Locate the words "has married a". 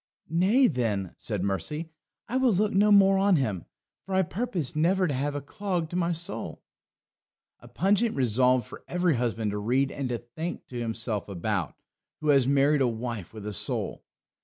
12.29-12.87